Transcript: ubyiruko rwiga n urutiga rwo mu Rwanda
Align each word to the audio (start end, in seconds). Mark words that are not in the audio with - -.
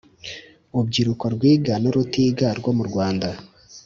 ubyiruko 0.79 1.25
rwiga 1.35 1.73
n 1.81 1.85
urutiga 1.89 2.47
rwo 2.59 2.71
mu 2.77 2.83
Rwanda 2.89 3.27